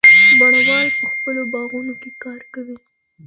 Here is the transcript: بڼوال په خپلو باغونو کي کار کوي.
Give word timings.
بڼوال 0.39 0.87
په 0.99 1.05
خپلو 1.13 1.41
باغونو 1.53 1.93
کي 2.01 2.09
کار 2.23 2.41
کوي. 2.53 2.75